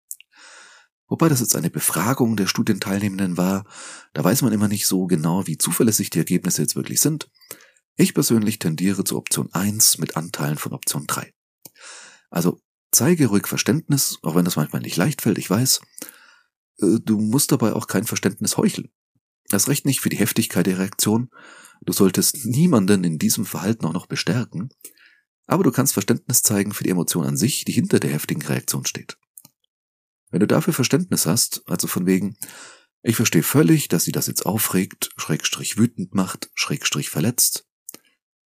Wobei 1.08 1.30
das 1.30 1.40
jetzt 1.40 1.56
eine 1.56 1.70
Befragung 1.70 2.36
der 2.36 2.46
Studienteilnehmenden 2.46 3.38
war, 3.38 3.64
da 4.12 4.22
weiß 4.22 4.42
man 4.42 4.52
immer 4.52 4.68
nicht 4.68 4.86
so 4.86 5.06
genau, 5.06 5.46
wie 5.46 5.56
zuverlässig 5.56 6.10
die 6.10 6.18
Ergebnisse 6.18 6.60
jetzt 6.60 6.76
wirklich 6.76 7.00
sind. 7.00 7.30
Ich 7.96 8.12
persönlich 8.12 8.58
tendiere 8.58 9.04
zu 9.04 9.16
Option 9.16 9.48
1 9.52 9.98
mit 9.98 10.16
Anteilen 10.16 10.58
von 10.58 10.74
Option 10.74 11.06
3. 11.06 11.32
Also 12.28 12.60
zeige 12.92 13.28
ruhig 13.28 13.46
Verständnis, 13.46 14.18
auch 14.22 14.34
wenn 14.34 14.44
das 14.44 14.56
manchmal 14.56 14.82
nicht 14.82 14.96
leicht 14.98 15.22
fällt, 15.22 15.38
ich 15.38 15.48
weiß. 15.48 15.80
Äh, 16.80 17.00
du 17.04 17.18
musst 17.18 17.52
dabei 17.52 17.72
auch 17.72 17.86
kein 17.86 18.04
Verständnis 18.04 18.56
heucheln. 18.56 18.90
Das 19.48 19.68
recht 19.68 19.84
nicht 19.84 20.00
für 20.00 20.08
die 20.08 20.18
Heftigkeit 20.18 20.66
der 20.66 20.78
Reaktion. 20.78 21.30
Du 21.82 21.92
solltest 21.92 22.44
niemanden 22.46 23.04
in 23.04 23.18
diesem 23.18 23.44
Verhalten 23.44 23.86
auch 23.86 23.92
noch 23.92 24.06
bestärken. 24.06 24.70
Aber 25.46 25.64
du 25.64 25.72
kannst 25.72 25.94
Verständnis 25.94 26.42
zeigen 26.42 26.72
für 26.72 26.84
die 26.84 26.90
Emotion 26.90 27.26
an 27.26 27.36
sich, 27.36 27.64
die 27.64 27.72
hinter 27.72 27.98
der 27.98 28.12
heftigen 28.12 28.42
Reaktion 28.42 28.86
steht. 28.86 29.18
Wenn 30.30 30.40
du 30.40 30.46
dafür 30.46 30.72
Verständnis 30.72 31.26
hast, 31.26 31.62
also 31.66 31.88
von 31.88 32.06
wegen, 32.06 32.36
ich 33.02 33.16
verstehe 33.16 33.42
völlig, 33.42 33.88
dass 33.88 34.04
sie 34.04 34.12
das 34.12 34.28
jetzt 34.28 34.46
aufregt, 34.46 35.10
schrägstrich 35.16 35.76
wütend 35.76 36.14
macht, 36.14 36.50
schrägstrich 36.54 37.10
verletzt. 37.10 37.66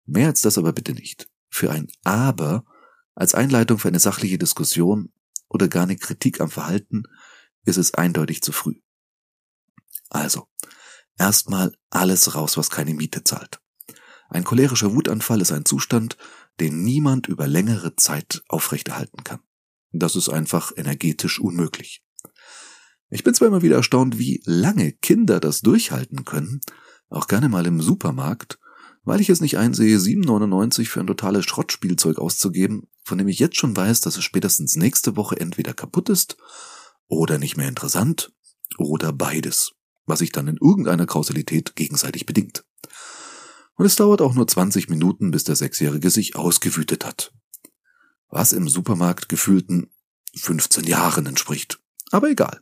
Mehr 0.05 0.27
als 0.27 0.41
das 0.41 0.57
aber 0.57 0.71
bitte 0.71 0.93
nicht. 0.93 1.29
Für 1.49 1.71
ein 1.71 1.87
Aber 2.03 2.65
als 3.15 3.35
Einleitung 3.35 3.79
für 3.79 3.89
eine 3.89 3.99
sachliche 3.99 4.37
Diskussion 4.37 5.11
oder 5.49 5.67
gar 5.67 5.83
eine 5.83 5.97
Kritik 5.97 6.39
am 6.39 6.49
Verhalten 6.49 7.03
ist 7.65 7.77
es 7.77 7.93
eindeutig 7.93 8.41
zu 8.41 8.51
früh. 8.51 8.75
Also, 10.09 10.47
erstmal 11.17 11.75
alles 11.89 12.35
raus, 12.35 12.57
was 12.57 12.69
keine 12.69 12.93
Miete 12.93 13.23
zahlt. 13.23 13.59
Ein 14.29 14.43
cholerischer 14.43 14.93
Wutanfall 14.93 15.41
ist 15.41 15.51
ein 15.51 15.65
Zustand, 15.65 16.17
den 16.59 16.83
niemand 16.83 17.27
über 17.27 17.47
längere 17.47 17.95
Zeit 17.95 18.43
aufrechterhalten 18.47 19.23
kann. 19.23 19.39
Das 19.91 20.15
ist 20.15 20.29
einfach 20.29 20.71
energetisch 20.75 21.39
unmöglich. 21.39 22.03
Ich 23.09 23.23
bin 23.23 23.33
zwar 23.33 23.47
immer 23.47 23.61
wieder 23.61 23.75
erstaunt, 23.75 24.17
wie 24.17 24.41
lange 24.45 24.91
Kinder 24.93 25.39
das 25.39 25.61
durchhalten 25.61 26.25
können, 26.25 26.61
auch 27.09 27.27
gerne 27.27 27.47
mal 27.47 27.65
im 27.67 27.79
Supermarkt, 27.79 28.59
weil 29.03 29.21
ich 29.21 29.29
es 29.29 29.39
nicht 29.39 29.57
einsehe, 29.57 29.97
7,99 29.97 30.87
für 30.87 30.99
ein 30.99 31.07
totales 31.07 31.45
Schrottspielzeug 31.45 32.17
auszugeben, 32.17 32.87
von 33.03 33.19
dem 33.19 33.27
ich 33.27 33.37
jetzt 33.37 33.57
schon 33.57 33.75
weiß, 33.75 34.01
dass 34.01 34.17
es 34.17 34.23
spätestens 34.23 34.75
nächste 34.75 35.15
Woche 35.15 35.39
entweder 35.39 35.73
kaputt 35.73 36.09
ist 36.09 36.37
oder 37.07 37.37
nicht 37.37 37.57
mehr 37.57 37.67
interessant 37.67 38.31
oder 38.77 39.13
beides, 39.13 39.73
was 40.05 40.19
sich 40.19 40.31
dann 40.31 40.47
in 40.47 40.57
irgendeiner 40.57 41.05
Kausalität 41.05 41.75
gegenseitig 41.75 42.25
bedingt. 42.25 42.65
Und 43.75 43.85
es 43.85 43.95
dauert 43.95 44.21
auch 44.21 44.33
nur 44.33 44.47
20 44.47 44.89
Minuten, 44.89 45.31
bis 45.31 45.43
der 45.43 45.55
Sechsjährige 45.55 46.09
sich 46.09 46.35
ausgewütet 46.35 47.05
hat. 47.05 47.33
Was 48.29 48.53
im 48.53 48.67
Supermarkt 48.67 49.29
gefühlten 49.29 49.91
15 50.35 50.83
Jahren 50.85 51.25
entspricht. 51.25 51.79
Aber 52.11 52.29
egal. 52.29 52.59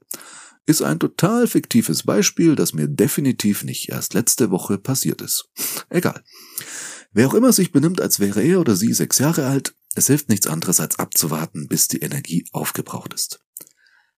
ist 0.65 0.81
ein 0.81 0.99
total 0.99 1.47
fiktives 1.47 2.03
Beispiel, 2.03 2.55
das 2.55 2.73
mir 2.73 2.87
definitiv 2.87 3.63
nicht 3.63 3.89
erst 3.89 4.13
letzte 4.13 4.51
Woche 4.51 4.77
passiert 4.77 5.21
ist. 5.21 5.49
Egal. 5.89 6.23
Wer 7.11 7.27
auch 7.27 7.33
immer 7.33 7.51
sich 7.51 7.71
benimmt, 7.71 7.99
als 7.99 8.19
wäre 8.19 8.41
er 8.41 8.59
oder 8.61 8.75
sie 8.75 8.93
sechs 8.93 9.19
Jahre 9.19 9.47
alt, 9.47 9.75
es 9.95 10.07
hilft 10.07 10.29
nichts 10.29 10.47
anderes 10.47 10.79
als 10.79 10.99
abzuwarten, 10.99 11.67
bis 11.67 11.87
die 11.89 11.99
Energie 11.99 12.45
aufgebraucht 12.53 13.13
ist. 13.13 13.41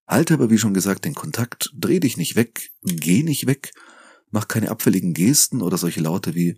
Halte 0.07 0.33
aber 0.33 0.49
wie 0.49 0.57
schon 0.57 0.73
gesagt 0.73 1.05
den 1.05 1.15
Kontakt, 1.15 1.71
dreh 1.75 1.99
dich 1.99 2.17
nicht 2.17 2.35
weg, 2.35 2.71
geh 2.83 3.23
nicht 3.23 3.47
weg, 3.47 3.71
mach 4.31 4.47
keine 4.47 4.69
abfälligen 4.69 5.13
Gesten 5.13 5.61
oder 5.61 5.77
solche 5.77 6.01
Laute 6.01 6.35
wie 6.35 6.57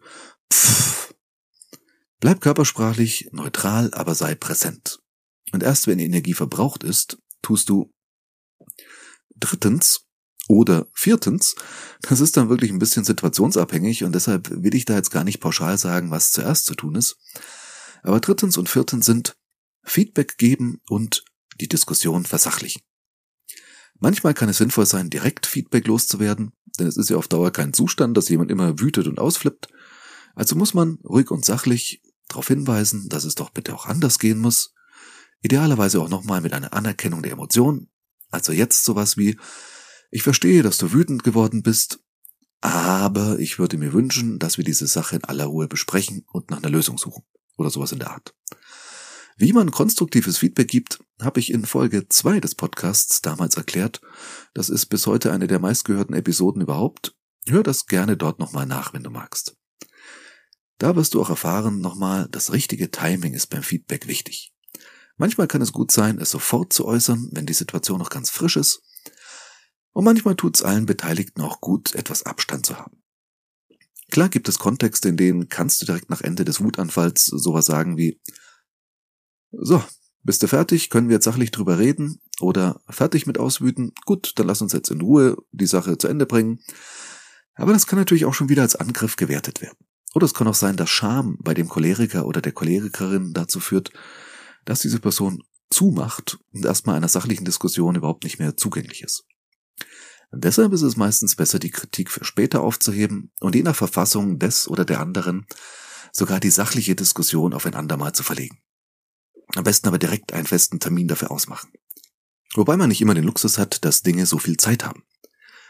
pfff. 0.51 1.13
Bleib 2.19 2.41
körpersprachlich 2.41 3.29
neutral, 3.31 3.93
aber 3.93 4.15
sei 4.15 4.35
präsent. 4.35 4.99
Und 5.51 5.61
erst 5.61 5.87
wenn 5.87 5.99
die 5.99 6.05
Energie 6.05 6.33
verbraucht 6.33 6.83
ist, 6.83 7.19
tust 7.41 7.69
du 7.69 7.93
drittens 9.35 10.05
oder 10.47 10.87
viertens, 10.93 11.55
das 12.01 12.21
ist 12.21 12.37
dann 12.37 12.49
wirklich 12.49 12.71
ein 12.71 12.79
bisschen 12.79 13.03
situationsabhängig 13.03 14.03
und 14.03 14.13
deshalb 14.13 14.49
will 14.51 14.75
ich 14.75 14.85
da 14.85 14.95
jetzt 14.95 15.11
gar 15.11 15.23
nicht 15.23 15.39
pauschal 15.39 15.77
sagen, 15.77 16.11
was 16.11 16.31
zuerst 16.31 16.65
zu 16.65 16.75
tun 16.75 16.95
ist. 16.95 17.17
Aber 18.03 18.19
drittens 18.19 18.57
und 18.57 18.69
viertens 18.69 19.05
sind 19.05 19.35
Feedback 19.83 20.37
geben 20.37 20.81
und 20.89 21.23
die 21.59 21.67
Diskussion 21.67 22.25
versachlichen. 22.25 22.81
Manchmal 23.99 24.33
kann 24.33 24.49
es 24.49 24.57
sinnvoll 24.57 24.85
sein, 24.85 25.09
direkt 25.09 25.45
Feedback 25.45 25.87
loszuwerden, 25.87 26.51
denn 26.79 26.87
es 26.87 26.97
ist 26.97 27.09
ja 27.09 27.17
auf 27.17 27.27
Dauer 27.27 27.51
kein 27.51 27.73
Zustand, 27.73 28.17
dass 28.17 28.29
jemand 28.29 28.51
immer 28.51 28.79
wütet 28.79 29.07
und 29.07 29.19
ausflippt. 29.19 29.69
Also 30.35 30.55
muss 30.55 30.73
man 30.73 30.99
ruhig 31.03 31.31
und 31.31 31.45
sachlich 31.45 32.01
darauf 32.27 32.47
hinweisen, 32.47 33.07
dass 33.09 33.23
es 33.23 33.35
doch 33.35 33.49
bitte 33.49 33.73
auch 33.73 33.85
anders 33.85 34.19
gehen 34.19 34.39
muss. 34.39 34.73
Idealerweise 35.41 36.01
auch 36.01 36.09
nochmal 36.09 36.41
mit 36.41 36.53
einer 36.53 36.73
Anerkennung 36.73 37.21
der 37.21 37.31
Emotion. 37.31 37.87
Also 38.31 38.51
jetzt 38.51 38.83
sowas 38.83 39.15
wie, 39.15 39.37
ich 40.11 40.23
verstehe, 40.23 40.63
dass 40.63 40.77
du 40.77 40.91
wütend 40.91 41.23
geworden 41.23 41.63
bist, 41.63 41.99
aber 42.61 43.39
ich 43.39 43.59
würde 43.59 43.77
mir 43.77 43.93
wünschen, 43.93 44.39
dass 44.39 44.57
wir 44.57 44.65
diese 44.65 44.87
Sache 44.87 45.17
in 45.17 45.23
aller 45.23 45.45
Ruhe 45.45 45.67
besprechen 45.67 46.25
und 46.31 46.49
nach 46.49 46.57
einer 46.57 46.69
Lösung 46.69 46.97
suchen. 46.97 47.23
Oder 47.57 47.69
sowas 47.69 47.91
in 47.91 47.99
der 47.99 48.11
Art. 48.11 48.33
Wie 49.38 49.51
man 49.51 49.72
konstruktives 49.72 50.38
Feedback 50.38 50.70
gibt, 50.70 51.00
habe 51.22 51.42
ich 51.42 51.51
in 51.51 51.65
Folge 51.65 52.08
2 52.08 52.39
des 52.39 52.56
Podcasts 52.56 53.22
damals 53.22 53.58
erklärt. 53.58 54.00
Das 54.54 54.70
ist 54.70 54.86
bis 54.86 55.08
heute 55.08 55.34
eine 55.34 55.48
der 55.48 55.60
meistgehörten 55.60 56.15
Episoden 56.15 56.62
überhaupt. 56.62 57.15
Hör 57.46 57.62
das 57.62 57.86
gerne 57.86 58.15
dort 58.15 58.39
nochmal 58.39 58.65
nach, 58.65 58.94
wenn 58.94 59.04
du 59.04 59.10
magst. 59.10 59.58
Da 60.77 60.96
wirst 60.96 61.13
du 61.13 61.22
auch 61.22 61.30
erfahren 61.30 61.82
nochmal, 61.82 62.30
das 62.32 62.54
richtige 62.54 62.92
Timing 62.92 63.34
ist 63.34 63.48
beim 63.48 63.62
Feedback 63.62 64.08
wichtig. 64.08 64.54
Manchmal 65.18 65.48
kann 65.48 65.62
es 65.62 65.74
gut 65.74 65.92
sein, 65.92 66.18
es 66.20 66.32
sofort 66.32 66.72
zu 66.72 66.86
äußern, 66.86 67.30
wenn 67.34 67.46
die 67.46 67.54
Situation 67.54 68.00
noch 68.00 68.10
ganz 68.10 68.30
frisch 68.30 68.56
ist. 68.56 68.84
Und 69.92 70.06
manchmal 70.06 70.36
tut 70.36 70.56
es 70.56 70.63
allen 70.63 70.86
Beteiligten 70.86 71.42
auch 71.42 71.60
gut, 71.60 71.94
etwas 71.94 72.24
Abstand 72.24 72.65
zu 72.65 72.77
haben. 72.77 73.04
Klar 74.12 74.30
gibt 74.30 74.48
es 74.48 74.60
Kontexte, 74.60 75.10
in 75.10 75.18
denen 75.18 75.50
kannst 75.50 75.82
du 75.82 75.86
direkt 75.86 76.10
nach 76.10 76.22
Ende 76.22 76.46
des 76.46 76.62
Wutanfalls 76.62 77.25
sowas 77.25 77.65
sagen 77.65 77.98
wie, 77.98 78.22
so, 79.59 79.83
bist 80.24 80.41
du 80.41 80.47
fertig? 80.47 80.89
Können 80.89 81.07
wir 81.07 81.15
jetzt 81.15 81.25
sachlich 81.25 81.51
drüber 81.51 81.77
reden? 81.77 82.19
Oder 82.39 82.81
fertig 82.89 83.27
mit 83.27 83.38
Auswüten? 83.38 83.93
Gut, 84.05 84.33
dann 84.35 84.47
lass 84.47 84.62
uns 84.62 84.74
jetzt 84.74 84.89
in 84.89 85.01
Ruhe 85.01 85.38
die 85.51 85.67
Sache 85.67 85.97
zu 85.97 86.07
Ende 86.07 86.25
bringen. 86.25 86.59
Aber 87.53 87.74
das 87.74 87.88
kann 87.88 88.00
natürlich 88.00 88.25
auch 88.25 88.33
schon 88.33 88.50
wieder 88.50 88.63
als 88.63 88.75
Angriff 88.75 89.15
gewertet 89.15 89.62
werden. 89.62 89.77
Oder 90.13 90.25
es 90.25 90.33
kann 90.33 90.47
auch 90.47 90.55
sein, 90.55 90.77
dass 90.77 90.89
Scham 90.89 91.38
bei 91.41 91.53
dem 91.53 91.69
Choleriker 91.69 92.25
oder 92.25 92.41
der 92.41 92.53
Cholerikerin 92.53 93.33
dazu 93.33 93.59
führt, 93.59 93.91
dass 94.65 94.79
diese 94.79 95.00
Person 95.00 95.43
zumacht 95.69 96.39
und 96.53 96.65
erstmal 96.65 96.95
einer 96.95 97.07
sachlichen 97.07 97.45
Diskussion 97.45 97.95
überhaupt 97.95 98.24
nicht 98.24 98.39
mehr 98.39 98.57
zugänglich 98.57 99.03
ist. 99.03 99.25
Und 100.31 100.43
deshalb 100.43 100.74
ist 100.74 100.81
es 100.81 100.97
meistens 100.97 101.35
besser, 101.35 101.59
die 101.59 101.69
Kritik 101.69 102.12
für 102.12 102.24
später 102.25 102.62
aufzuheben 102.62 103.31
und 103.39 103.55
je 103.55 103.63
nach 103.63 103.75
Verfassung 103.75 104.39
des 104.39 104.67
oder 104.67 104.85
der 104.85 105.00
anderen 105.00 105.45
sogar 106.12 106.39
die 106.39 106.50
sachliche 106.50 106.95
Diskussion 106.95 107.53
auf 107.53 107.65
ein 107.65 107.75
andermal 107.75 108.13
zu 108.13 108.24
verlegen. 108.24 108.57
Am 109.55 109.63
besten 109.63 109.88
aber 109.88 109.97
direkt 109.97 110.33
einen 110.33 110.45
festen 110.45 110.79
Termin 110.79 111.07
dafür 111.07 111.31
ausmachen. 111.31 111.71
Wobei 112.55 112.77
man 112.77 112.89
nicht 112.89 113.01
immer 113.01 113.15
den 113.15 113.24
Luxus 113.24 113.57
hat, 113.57 113.83
dass 113.83 114.01
Dinge 114.01 114.25
so 114.25 114.38
viel 114.38 114.57
Zeit 114.57 114.85
haben. 114.85 115.03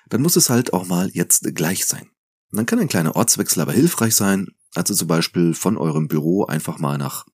Dann 0.09 0.21
muss 0.21 0.35
es 0.35 0.49
halt 0.49 0.73
auch 0.73 0.85
mal 0.85 1.09
jetzt 1.13 1.43
gleich 1.55 1.85
sein. 1.85 2.09
dann 2.51 2.65
kann 2.65 2.79
ein 2.79 2.87
kleiner 2.87 3.15
Ortswechsel 3.15 3.61
aber 3.61 3.73
hilfreich 3.73 4.15
sein, 4.15 4.47
also 4.75 4.93
zum 4.93 5.07
Beispiel 5.07 5.53
von 5.53 5.77
eurem 5.77 6.07
Büro 6.07 6.45
einfach 6.45 6.77
mal 6.79 6.97
nach 6.97 7.25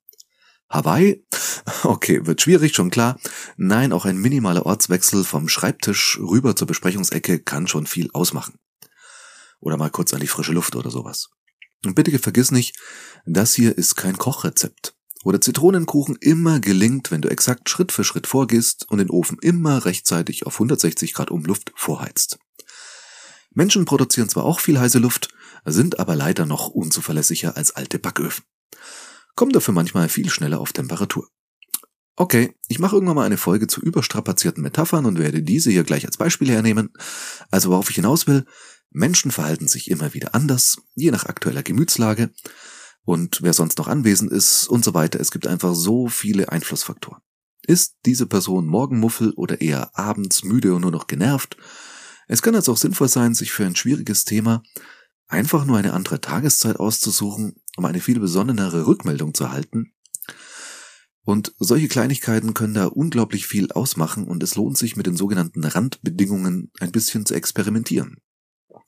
Hawaii? 0.70 1.26
Okay, 1.84 2.26
wird 2.26 2.42
schwierig, 2.42 2.76
schon 2.76 2.90
klar. 2.90 3.20
Nein, 3.56 3.94
auch 3.94 4.06
ein 4.06 4.18
minimaler 4.18 4.66
Ortswechsel 4.66 5.24
vom 5.24 5.48
Schreibtisch 5.48 6.18
rüber 6.20 6.56
zur 6.56 6.66
Besprechungsecke 6.66 7.40
kann 7.40 7.68
schon 7.68 7.86
viel 7.86 8.10
ausmachen. 8.14 8.56
Oder 9.60 9.78
mal 9.78 9.92
kurz 9.92 10.12
an 10.14 10.22
die 10.22 10.28
frische 10.28 10.54
Luft 10.54 10.76
oder 10.76 10.90
sowas. 10.90 11.30
Und 11.86 11.94
bitte 11.94 12.18
vergiss 12.18 12.50
nicht, 12.50 12.80
das 13.26 13.54
hier 13.54 13.78
ist 13.78 13.96
kein 13.96 14.18
Kochrezept 14.18 14.96
wo 15.24 15.32
Zitronenkuchen 15.32 16.16
immer 16.20 16.60
gelingt, 16.60 17.12
wenn 17.12 17.22
du 17.22 17.30
exakt 17.30 17.70
Schritt 17.70 17.92
für 17.92 18.04
Schritt 18.04 18.28
vorgehst 18.28 18.90
und 18.90 18.98
den 18.98 19.10
Ofen 19.10 19.38
immer 19.42 19.86
rechtzeitig 19.86 20.46
auf 20.46 20.56
160 20.56 21.14
Grad 21.14 21.32
Umluft 21.32 21.72
vorheizt. 21.76 22.40
Menschen 23.54 23.86
produzieren 23.86 24.30
zwar 24.30 24.46
auch 24.46 24.60
viel 24.60 24.80
heiße 24.80 25.00
Luft, 25.00 25.30
sind 25.66 26.00
aber 26.00 26.16
leider 26.16 26.46
noch 26.46 26.70
unzuverlässiger 26.70 27.58
als 27.58 27.72
alte 27.72 28.00
Backöfen. 28.00 28.46
Kommen 29.36 29.52
dafür 29.52 29.74
manchmal 29.74 30.10
viel 30.10 30.30
schneller 30.30 30.60
auf 30.60 30.74
Temperatur. 30.74 31.28
Okay, 32.16 32.54
ich 32.68 32.80
mache 32.80 32.96
irgendwann 32.96 33.16
mal 33.16 33.26
eine 33.26 33.38
Folge 33.38 33.68
zu 33.68 33.82
überstrapazierten 33.82 34.62
Metaphern 34.62 35.06
und 35.06 35.18
werde 35.18 35.42
diese 35.42 35.72
hier 35.72 35.84
gleich 35.84 36.06
als 36.06 36.18
Beispiel 36.18 36.50
hernehmen. 36.50 36.94
Also 37.50 37.72
worauf 37.72 37.90
ich 37.90 37.96
hinaus 37.96 38.28
will, 38.28 38.46
Menschen 38.90 39.32
verhalten 39.32 39.68
sich 39.68 39.90
immer 39.90 40.14
wieder 40.14 40.36
anders, 40.36 40.78
je 40.96 41.12
nach 41.12 41.26
aktueller 41.26 41.64
Gemütslage 41.64 42.32
und 43.04 43.42
wer 43.42 43.54
sonst 43.54 43.78
noch 43.78 43.88
anwesend 43.88 44.32
ist 44.32 44.68
und 44.68 44.86
so 44.86 44.94
weiter. 44.94 45.20
Es 45.20 45.32
gibt 45.32 45.48
einfach 45.48 45.74
so 45.74 46.08
viele 46.08 46.52
Einflussfaktoren. 46.52 47.22
Ist 47.66 47.98
diese 48.06 48.26
Person 48.26 48.68
Morgenmuffel 48.68 49.32
oder 49.34 49.62
eher 49.62 49.98
abends 49.98 50.44
müde 50.44 50.74
und 50.74 50.82
nur 50.82 50.92
noch 50.92 51.08
genervt? 51.08 51.58
Es 52.28 52.42
kann 52.42 52.56
also 52.56 52.72
auch 52.72 52.78
sinnvoll 52.78 53.08
sein, 53.08 53.34
sich 53.34 53.52
für 53.52 53.66
ein 53.66 53.76
schwieriges 53.76 54.26
Thema 54.26 54.64
einfach 55.28 55.66
nur 55.66 55.78
eine 55.78 55.94
andere 55.94 56.22
Tageszeit 56.22 56.78
auszusuchen, 56.78 57.56
um 57.78 57.86
eine 57.86 58.02
viel 58.02 58.20
besonnenere 58.20 58.88
Rückmeldung 58.88 59.34
zu 59.34 59.46
erhalten. 59.46 59.94
Und 61.24 61.54
solche 61.60 61.88
Kleinigkeiten 61.88 62.54
können 62.54 62.74
da 62.74 62.88
unglaublich 62.88 63.46
viel 63.46 63.72
ausmachen 63.72 64.28
und 64.28 64.42
es 64.44 64.56
lohnt 64.56 64.78
sich 64.78 64.96
mit 64.96 65.06
den 65.06 65.16
sogenannten 65.16 65.64
Randbedingungen 65.64 66.72
ein 66.80 66.92
bisschen 66.92 67.26
zu 67.26 67.36
experimentieren. 67.36 68.18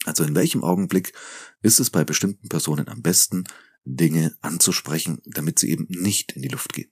Also 0.05 0.24
in 0.24 0.36
welchem 0.36 0.63
Augenblick 0.63 1.13
ist 1.62 1.79
es 1.79 1.89
bei 1.89 2.03
bestimmten 2.03 2.50
Personen 2.50 2.88
am 2.88 3.01
besten, 3.01 3.43
Dinge 3.86 4.36
anzusprechen, 4.42 5.22
damit 5.25 5.60
sie 5.60 5.70
eben 5.70 5.88
nicht 5.90 6.34
in 6.34 6.42
die 6.42 6.50
Luft 6.50 6.74
gehen. 6.74 6.92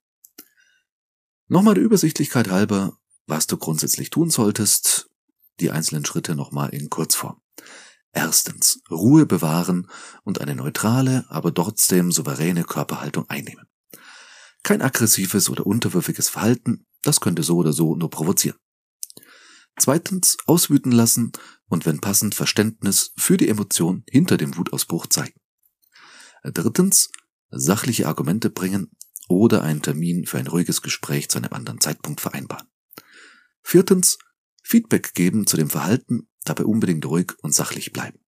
Nochmal 1.48 1.76
der 1.76 1.84
Übersichtlichkeit 1.84 2.50
halber, 2.50 2.98
was 3.28 3.48
du 3.48 3.58
grundsätzlich 3.58 4.10
tun 4.10 4.30
solltest, 4.30 5.10
die 5.60 5.72
einzelnen 5.72 6.06
Schritte 6.06 6.36
nochmal 6.36 6.70
in 6.70 6.90
Kurzform. 6.90 7.42
Erstens, 8.14 8.82
Ruhe 8.90 9.26
bewahren 9.26 9.90
und 10.24 10.42
eine 10.42 10.56
neutrale, 10.56 11.26
aber 11.30 11.54
trotzdem 11.54 12.12
souveräne 12.12 12.64
Körperhaltung 12.64 13.30
einnehmen. 13.30 13.68
Kein 14.64 14.82
aggressives 14.82 15.50
oder 15.50 15.66
unterwürfiges 15.66 16.30
Verhalten, 16.30 16.86
das 17.02 17.22
könnte 17.22 17.44
so 17.44 17.58
oder 17.58 17.74
so 17.74 17.96
nur 17.96 18.10
provozieren. 18.10 18.58
Zweitens, 19.80 20.38
auswüten 20.46 20.92
lassen 20.92 21.32
und 21.66 21.86
wenn 21.86 22.02
passend 22.02 22.36
Verständnis 22.36 23.14
für 23.18 23.38
die 23.38 23.48
Emotion 23.48 24.04
hinter 24.10 24.38
dem 24.38 24.58
Wutausbruch 24.58 25.08
zeigen. 25.08 25.41
Drittens, 26.44 27.10
sachliche 27.50 28.08
Argumente 28.08 28.50
bringen 28.50 28.92
oder 29.28 29.62
einen 29.62 29.82
Termin 29.82 30.26
für 30.26 30.38
ein 30.40 30.48
ruhiges 30.48 30.82
Gespräch 30.82 31.30
zu 31.30 31.38
einem 31.38 31.54
anderen 31.54 31.80
Zeitpunkt 31.80 32.22
vereinbaren. 32.22 32.68
Viertens, 33.62 34.18
Feedback 34.64 35.14
geben 35.14 35.46
zu 35.46 35.58
dem 35.58 35.70
Verhalten, 35.70 36.28
dabei 36.44 36.66
unbedingt 36.66 37.06
ruhig 37.06 37.34
und 37.42 37.54
sachlich 37.54 37.94
bleiben. 37.94 38.20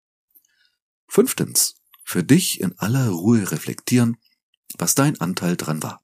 Fünftens, 1.08 1.76
für 2.04 2.22
dich 2.22 2.60
in 2.60 2.78
aller 2.78 3.08
Ruhe 3.08 3.50
reflektieren, 3.50 4.16
was 4.78 4.94
dein 4.94 5.20
Anteil 5.20 5.56
dran 5.56 5.82
war. 5.82 6.02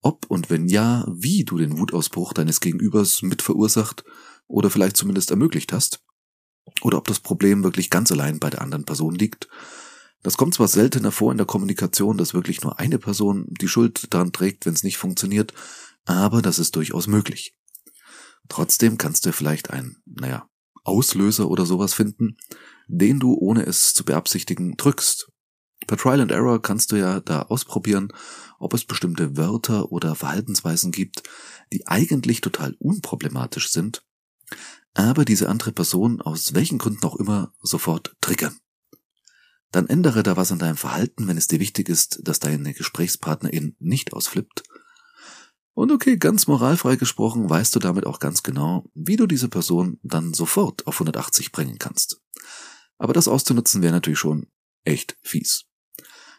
Ob 0.00 0.26
und 0.30 0.50
wenn 0.50 0.68
ja, 0.68 1.06
wie 1.08 1.44
du 1.44 1.58
den 1.58 1.78
Wutausbruch 1.78 2.32
deines 2.32 2.60
Gegenübers 2.60 3.22
mit 3.22 3.42
verursacht 3.42 4.04
oder 4.46 4.70
vielleicht 4.70 4.96
zumindest 4.96 5.30
ermöglicht 5.30 5.72
hast, 5.72 6.02
oder 6.82 6.98
ob 6.98 7.08
das 7.08 7.20
Problem 7.20 7.62
wirklich 7.62 7.90
ganz 7.90 8.10
allein 8.12 8.38
bei 8.38 8.50
der 8.50 8.62
anderen 8.62 8.84
Person 8.84 9.14
liegt 9.14 9.48
das 10.26 10.36
kommt 10.36 10.54
zwar 10.54 10.66
seltener 10.66 11.12
vor 11.12 11.30
in 11.30 11.38
der 11.38 11.46
Kommunikation, 11.46 12.18
dass 12.18 12.34
wirklich 12.34 12.60
nur 12.60 12.80
eine 12.80 12.98
Person 12.98 13.46
die 13.60 13.68
Schuld 13.68 14.12
daran 14.12 14.32
trägt, 14.32 14.66
wenn 14.66 14.74
es 14.74 14.82
nicht 14.82 14.96
funktioniert, 14.96 15.54
aber 16.04 16.42
das 16.42 16.58
ist 16.58 16.74
durchaus 16.74 17.06
möglich. 17.06 17.54
Trotzdem 18.48 18.98
kannst 18.98 19.24
du 19.24 19.32
vielleicht 19.32 19.70
einen, 19.70 20.02
naja, 20.04 20.48
Auslöser 20.82 21.48
oder 21.48 21.64
sowas 21.64 21.94
finden, 21.94 22.38
den 22.88 23.20
du, 23.20 23.34
ohne 23.34 23.66
es 23.66 23.94
zu 23.94 24.04
beabsichtigen, 24.04 24.76
drückst. 24.76 25.30
Per 25.86 25.96
Trial 25.96 26.20
and 26.20 26.32
Error 26.32 26.60
kannst 26.60 26.90
du 26.90 26.96
ja 26.96 27.20
da 27.20 27.42
ausprobieren, 27.42 28.08
ob 28.58 28.74
es 28.74 28.84
bestimmte 28.84 29.36
Wörter 29.36 29.92
oder 29.92 30.16
Verhaltensweisen 30.16 30.90
gibt, 30.90 31.22
die 31.72 31.86
eigentlich 31.86 32.40
total 32.40 32.74
unproblematisch 32.80 33.70
sind, 33.70 34.02
aber 34.92 35.24
diese 35.24 35.48
andere 35.48 35.70
Person 35.70 36.20
aus 36.20 36.52
welchen 36.52 36.78
Gründen 36.78 37.06
auch 37.06 37.14
immer 37.14 37.52
sofort 37.62 38.16
triggern. 38.20 38.58
Dann 39.72 39.88
ändere 39.88 40.22
da 40.22 40.36
was 40.36 40.52
an 40.52 40.58
deinem 40.58 40.76
Verhalten, 40.76 41.26
wenn 41.28 41.36
es 41.36 41.48
dir 41.48 41.60
wichtig 41.60 41.88
ist, 41.88 42.20
dass 42.22 42.40
deine 42.40 42.72
Gesprächspartnerin 42.72 43.76
nicht 43.78 44.12
ausflippt. 44.12 44.62
Und 45.74 45.92
okay, 45.92 46.16
ganz 46.16 46.46
moralfrei 46.46 46.96
gesprochen, 46.96 47.50
weißt 47.50 47.74
du 47.74 47.80
damit 47.80 48.06
auch 48.06 48.18
ganz 48.18 48.42
genau, 48.42 48.88
wie 48.94 49.16
du 49.16 49.26
diese 49.26 49.48
Person 49.48 49.98
dann 50.02 50.32
sofort 50.32 50.86
auf 50.86 50.94
180 50.94 51.52
bringen 51.52 51.78
kannst. 51.78 52.22
Aber 52.96 53.12
das 53.12 53.28
auszunutzen 53.28 53.82
wäre 53.82 53.92
natürlich 53.92 54.18
schon 54.18 54.46
echt 54.84 55.18
fies. 55.20 55.66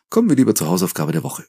Kommen 0.09 0.29
wir 0.29 0.35
lieber 0.35 0.55
zur 0.55 0.67
Hausaufgabe 0.67 1.11
der 1.11 1.23
Woche. 1.23 1.45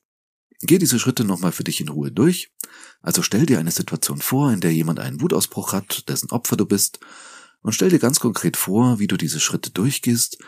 Geh 0.61 0.79
diese 0.79 0.99
Schritte 0.99 1.25
nochmal 1.25 1.53
für 1.53 1.65
dich 1.65 1.81
in 1.81 1.89
Ruhe 1.89 2.11
durch. 2.11 2.53
Also 3.01 3.23
stell 3.23 3.47
dir 3.47 3.59
eine 3.59 3.71
Situation 3.71 4.21
vor, 4.21 4.53
in 4.53 4.61
der 4.61 4.75
jemand 4.75 4.99
einen 4.99 5.21
Wutausbruch 5.21 5.73
hat, 5.73 6.09
dessen 6.09 6.31
Opfer 6.31 6.57
du 6.57 6.67
bist, 6.67 6.99
und 7.63 7.73
stell 7.73 7.91
dir 7.91 7.99
ganz 7.99 8.21
konkret 8.21 8.57
vor, 8.57 8.99
wie 8.99 9.07
du 9.07 9.17
diese 9.17 9.41
Schritte 9.41 9.71
durchgehst 9.71 10.39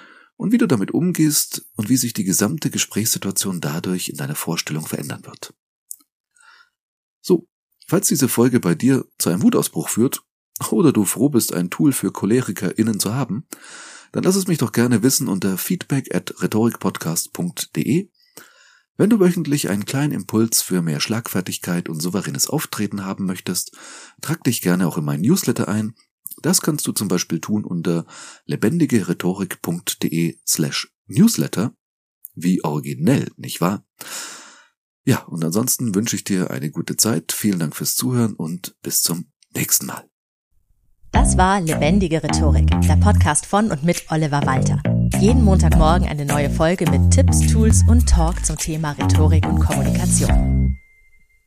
und 0.40 0.52
wie 0.52 0.58
du 0.58 0.66
damit 0.66 0.92
umgehst 0.92 1.66
und 1.76 1.90
wie 1.90 1.98
sich 1.98 2.14
die 2.14 2.24
gesamte 2.24 2.70
Gesprächssituation 2.70 3.60
dadurch 3.60 4.08
in 4.08 4.16
deiner 4.16 4.34
Vorstellung 4.34 4.86
verändern 4.86 5.26
wird. 5.26 5.52
So, 7.20 7.46
falls 7.86 8.08
diese 8.08 8.26
Folge 8.26 8.58
bei 8.58 8.74
dir 8.74 9.04
zu 9.18 9.28
einem 9.28 9.42
Wutausbruch 9.42 9.90
führt 9.90 10.22
oder 10.70 10.94
du 10.94 11.04
froh 11.04 11.28
bist, 11.28 11.52
ein 11.52 11.68
Tool 11.68 11.92
für 11.92 12.10
CholerikerInnen 12.10 12.98
zu 12.98 13.12
haben, 13.12 13.46
dann 14.12 14.24
lass 14.24 14.34
es 14.34 14.46
mich 14.46 14.56
doch 14.56 14.72
gerne 14.72 15.02
wissen 15.02 15.28
unter 15.28 15.58
feedback 15.58 16.14
at 16.14 16.32
rhetorikpodcast.de 16.42 18.08
wenn 18.96 19.08
du 19.08 19.20
wöchentlich 19.20 19.70
einen 19.70 19.86
kleinen 19.86 20.12
Impuls 20.12 20.60
für 20.60 20.82
mehr 20.82 21.00
Schlagfertigkeit 21.00 21.88
und 21.88 22.00
souveränes 22.00 22.48
Auftreten 22.48 23.04
haben 23.04 23.24
möchtest, 23.24 23.76
trag 24.20 24.44
dich 24.44 24.60
gerne 24.60 24.86
auch 24.86 24.98
in 24.98 25.04
meinen 25.04 25.22
Newsletter 25.22 25.68
ein. 25.68 25.94
Das 26.42 26.60
kannst 26.60 26.86
du 26.86 26.92
zum 26.92 27.08
Beispiel 27.08 27.40
tun 27.40 27.64
unter 27.64 28.06
lebendigerhetorik.de 28.46 30.38
slash 30.46 30.92
newsletter. 31.06 31.72
Wie 32.34 32.64
originell, 32.64 33.30
nicht 33.36 33.60
wahr? 33.60 33.84
Ja, 35.04 35.22
und 35.24 35.44
ansonsten 35.44 35.94
wünsche 35.94 36.16
ich 36.16 36.24
dir 36.24 36.50
eine 36.50 36.70
gute 36.70 36.96
Zeit. 36.96 37.32
Vielen 37.32 37.58
Dank 37.58 37.74
fürs 37.74 37.96
Zuhören 37.96 38.34
und 38.34 38.76
bis 38.82 39.02
zum 39.02 39.32
nächsten 39.54 39.86
Mal. 39.86 40.04
Das 41.12 41.36
war 41.36 41.60
Lebendige 41.60 42.22
Rhetorik, 42.22 42.70
der 42.82 42.96
Podcast 42.96 43.44
von 43.44 43.72
und 43.72 43.82
mit 43.82 44.04
Oliver 44.10 44.46
Walter. 44.46 44.80
Jeden 45.18 45.42
Montagmorgen 45.42 46.08
eine 46.08 46.24
neue 46.24 46.50
Folge 46.50 46.88
mit 46.88 47.10
Tipps, 47.10 47.40
Tools 47.52 47.82
und 47.88 48.08
Talk 48.08 48.44
zum 48.46 48.56
Thema 48.56 48.92
Rhetorik 48.92 49.44
und 49.46 49.58
Kommunikation. 49.58 50.59